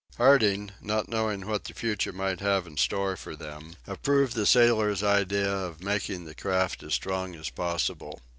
Harding, 0.17 0.71
not 0.81 1.09
knowing 1.09 1.45
what 1.45 1.65
the 1.65 1.75
future 1.75 2.11
might 2.11 2.39
have 2.39 2.65
in 2.65 2.75
store 2.75 3.15
for 3.15 3.35
them, 3.35 3.75
approved 3.85 4.33
the 4.33 4.47
sailor's 4.47 5.03
idea 5.03 5.47
of 5.55 5.83
making 5.83 6.25
the 6.25 6.33
craft 6.33 6.81
as 6.81 6.95
strong 6.95 7.35
as 7.35 7.51
possible. 7.51 8.19